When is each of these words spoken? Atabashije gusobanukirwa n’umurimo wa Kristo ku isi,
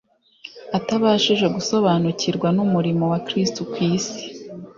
Atabashije 0.77 1.45
gusobanukirwa 1.55 2.47
n’umurimo 2.55 3.03
wa 3.11 3.19
Kristo 3.27 3.59
ku 3.71 3.77
isi, 3.93 4.21